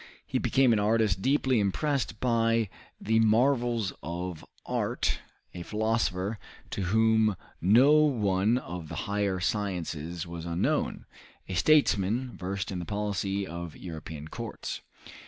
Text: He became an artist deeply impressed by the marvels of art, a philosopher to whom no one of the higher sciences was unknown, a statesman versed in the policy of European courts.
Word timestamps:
He 0.25 0.39
became 0.39 0.73
an 0.73 0.79
artist 0.79 1.21
deeply 1.21 1.59
impressed 1.59 2.19
by 2.19 2.69
the 2.99 3.19
marvels 3.19 3.93
of 4.01 4.43
art, 4.65 5.19
a 5.53 5.61
philosopher 5.61 6.39
to 6.71 6.81
whom 6.85 7.35
no 7.61 7.91
one 7.91 8.57
of 8.57 8.89
the 8.89 8.95
higher 9.05 9.39
sciences 9.39 10.25
was 10.25 10.43
unknown, 10.43 11.05
a 11.47 11.53
statesman 11.53 12.35
versed 12.35 12.71
in 12.71 12.79
the 12.79 12.83
policy 12.85 13.45
of 13.45 13.75
European 13.77 14.27
courts. 14.27 14.81